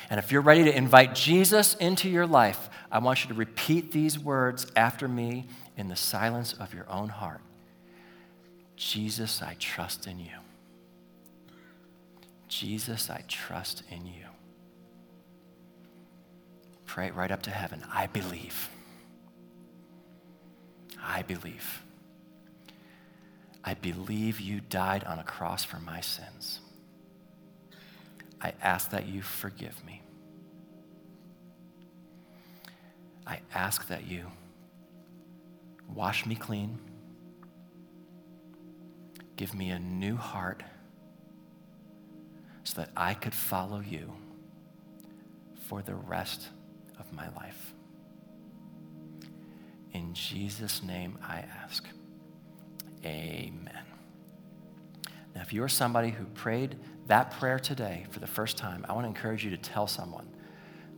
[0.09, 3.91] And if you're ready to invite Jesus into your life, I want you to repeat
[3.91, 5.47] these words after me
[5.77, 7.41] in the silence of your own heart.
[8.75, 10.31] Jesus, I trust in you.
[12.47, 14.25] Jesus, I trust in you.
[16.85, 17.83] Pray right up to heaven.
[17.91, 18.69] I believe.
[21.01, 21.81] I believe.
[23.63, 26.59] I believe you died on a cross for my sins.
[28.43, 30.01] I ask that you forgive me.
[33.25, 34.25] I ask that you
[35.87, 36.79] wash me clean
[39.35, 40.63] Give me a new heart
[42.63, 44.13] so that I could follow you
[45.67, 46.47] for the rest
[46.99, 47.73] of my life.
[49.91, 51.85] In Jesus' name I ask.
[53.03, 53.85] Amen.
[55.35, 56.77] Now, if you're somebody who prayed
[57.07, 60.27] that prayer today for the first time, I want to encourage you to tell someone.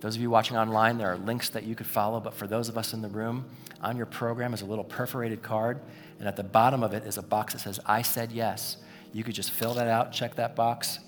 [0.01, 2.69] Those of you watching online, there are links that you could follow, but for those
[2.69, 3.45] of us in the room,
[3.81, 5.79] on your program is a little perforated card,
[6.19, 8.77] and at the bottom of it is a box that says, I said yes.
[9.13, 10.99] You could just fill that out, check that box,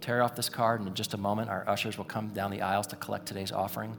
[0.00, 2.62] tear off this card, and in just a moment, our ushers will come down the
[2.62, 3.96] aisles to collect today's offering.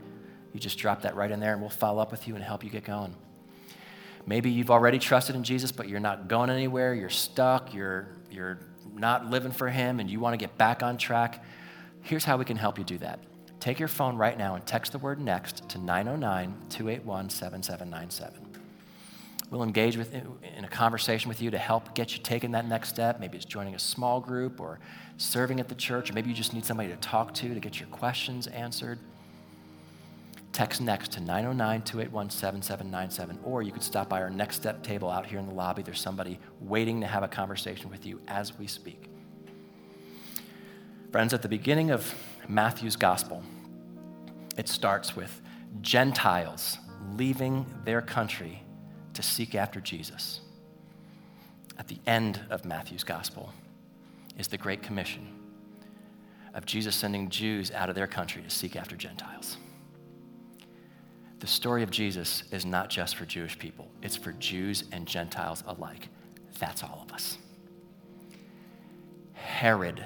[0.54, 2.64] You just drop that right in there, and we'll follow up with you and help
[2.64, 3.16] you get going.
[4.26, 8.60] Maybe you've already trusted in Jesus, but you're not going anywhere, you're stuck, you're, you're
[8.96, 11.44] not living for Him, and you want to get back on track.
[12.02, 13.20] Here's how we can help you do that.
[13.60, 18.54] Take your phone right now and text the word next to 909 281 7797.
[19.50, 22.90] We'll engage with, in a conversation with you to help get you taking that next
[22.90, 23.20] step.
[23.20, 24.80] Maybe it's joining a small group or
[25.18, 27.80] serving at the church, or maybe you just need somebody to talk to to get
[27.80, 29.00] your questions answered.
[30.54, 35.10] Text next to 909 281 7797, or you could stop by our next step table
[35.10, 35.82] out here in the lobby.
[35.82, 39.10] There's somebody waiting to have a conversation with you as we speak.
[41.12, 42.14] Friends, at the beginning of
[42.48, 43.42] Matthew's gospel,
[44.56, 45.42] it starts with
[45.82, 46.78] Gentiles
[47.16, 48.62] leaving their country
[49.16, 50.42] to seek after Jesus.
[51.80, 53.52] At the end of Matthew's gospel
[54.38, 55.28] is the Great Commission
[56.54, 59.58] of Jesus sending Jews out of their country to seek after Gentiles.
[61.44, 65.62] The story of Jesus is not just for Jewish people, it's for Jews and Gentiles
[65.68, 66.08] alike.
[66.58, 67.38] That's all of us.
[69.34, 70.06] Herod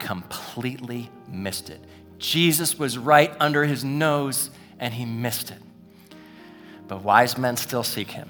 [0.00, 1.80] completely missed it.
[2.18, 5.62] Jesus was right under his nose and he missed it.
[6.88, 8.28] But wise men still seek him.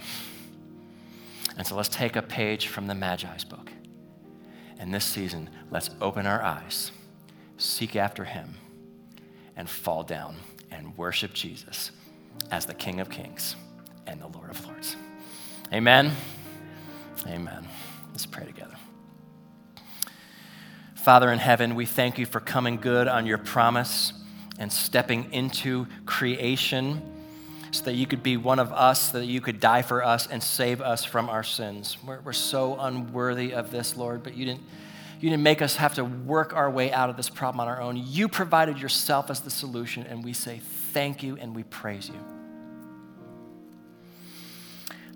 [1.57, 3.73] And so let's take a page from the Magi's book.
[4.79, 6.93] And this season, let's open our eyes,
[7.57, 8.57] seek after him,
[9.57, 10.37] and fall down
[10.71, 11.93] and worship Jesus
[12.51, 13.57] as the King of Kings
[14.07, 14.97] and the Lord of Lords.
[15.73, 16.13] Amen.
[17.27, 17.67] Amen.
[18.11, 18.77] Let's pray together.
[20.95, 24.13] Father in heaven, we thank you for coming good on your promise
[24.59, 27.03] and stepping into creation
[27.73, 30.27] so that you could be one of us, so that you could die for us
[30.27, 31.97] and save us from our sins.
[32.07, 34.63] We're, we're so unworthy of this, Lord, but you didn't,
[35.21, 37.81] you didn't make us have to work our way out of this problem on our
[37.81, 37.97] own.
[37.97, 40.59] You provided yourself as the solution, and we say
[40.93, 42.19] thank you and we praise you.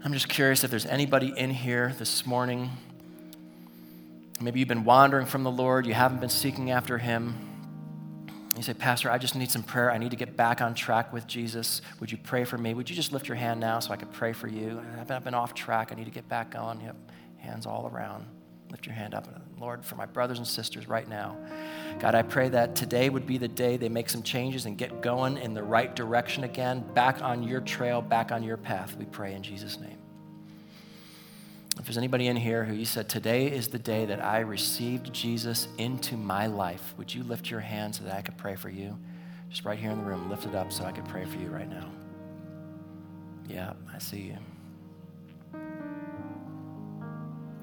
[0.05, 2.71] I'm just curious if there's anybody in here this morning.
[4.41, 7.35] Maybe you've been wandering from the Lord, you haven't been seeking after Him.
[8.57, 9.91] You say, Pastor, I just need some prayer.
[9.91, 11.83] I need to get back on track with Jesus.
[12.01, 12.73] Would you pray for me?
[12.73, 14.81] Would you just lift your hand now so I could pray for you?
[14.99, 15.93] I've been, off track.
[15.93, 16.81] I need to get back on.
[16.81, 16.97] Have
[17.37, 18.25] hands all around.
[18.71, 19.29] Lift your hand up.
[19.59, 21.37] Lord, for my brothers and sisters right now,
[21.99, 25.01] God, I pray that today would be the day they make some changes and get
[25.01, 28.95] going in the right direction again, back on your trail, back on your path.
[28.99, 29.99] We pray in Jesus' name.
[31.79, 35.13] If there's anybody in here who you said, Today is the day that I received
[35.13, 38.71] Jesus into my life, would you lift your hand so that I could pray for
[38.71, 38.99] you?
[39.51, 41.49] Just right here in the room, lift it up so I could pray for you
[41.49, 41.91] right now.
[43.49, 44.39] Yeah, I see you.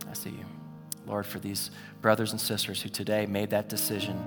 [0.09, 0.45] I see you.
[1.05, 4.23] Lord, for these brothers and sisters who today made that decision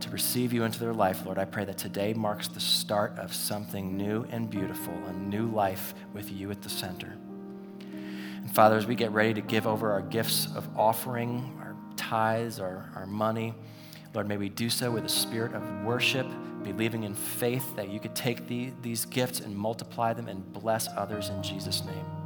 [0.00, 3.34] to receive you into their life, Lord, I pray that today marks the start of
[3.34, 7.16] something new and beautiful, a new life with you at the center.
[7.80, 12.58] And Father, as we get ready to give over our gifts of offering, our tithes,
[12.58, 13.54] our, our money,
[14.14, 16.26] Lord, may we do so with a spirit of worship,
[16.62, 20.88] believing in faith that you could take the, these gifts and multiply them and bless
[20.96, 22.21] others in Jesus' name.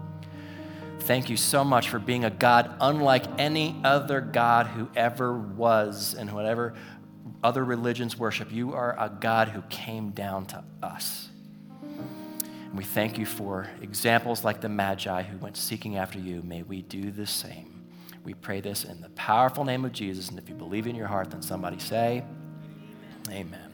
[1.07, 6.15] Thank you so much for being a God unlike any other God who ever was
[6.15, 6.75] and whatever
[7.45, 8.51] other religions worship.
[8.51, 11.29] You are a God who came down to us.
[11.81, 16.43] And we thank you for examples like the Magi who went seeking after you.
[16.43, 17.85] May we do the same.
[18.25, 20.31] We pray this in the powerful name of Jesus.
[20.31, 22.25] And if you believe in your heart, then somebody say,
[23.31, 23.66] Amen.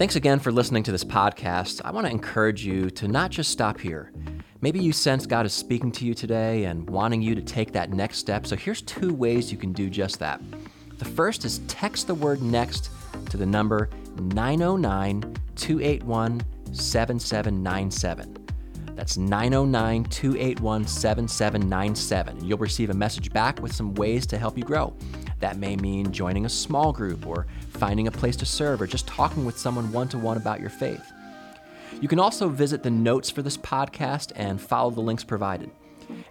[0.00, 1.82] Thanks again for listening to this podcast.
[1.84, 4.10] I want to encourage you to not just stop here.
[4.62, 7.90] Maybe you sense God is speaking to you today and wanting you to take that
[7.92, 8.46] next step.
[8.46, 10.40] So here's two ways you can do just that.
[10.96, 12.88] The first is text the word next
[13.28, 16.42] to the number 909 281
[16.72, 18.46] 7797.
[18.96, 22.42] That's 909 281 7797.
[22.42, 24.94] You'll receive a message back with some ways to help you grow.
[25.40, 27.46] That may mean joining a small group or
[27.80, 30.70] finding a place to serve or just talking with someone one to one about your
[30.70, 31.10] faith.
[32.00, 35.70] You can also visit the notes for this podcast and follow the links provided.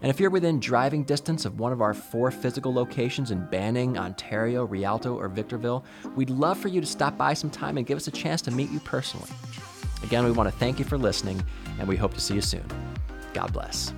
[0.02, 3.98] And if you're within driving distance of one of our four physical locations in Banning,
[3.98, 5.84] Ontario, Rialto, or Victorville,
[6.16, 8.70] we'd love for you to stop by sometime and give us a chance to meet
[8.70, 9.30] you personally.
[10.04, 11.44] Again, we want to thank you for listening,
[11.80, 12.66] and we hope to see you soon.
[13.34, 13.94] God bless.